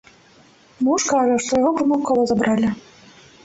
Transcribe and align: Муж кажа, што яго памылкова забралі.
Муж 0.87 1.05
кажа, 1.11 1.37
што 1.45 1.51
яго 1.61 1.71
памылкова 1.77 2.21
забралі. 2.33 2.77